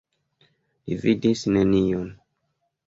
[0.87, 2.13] Li vidis nenion.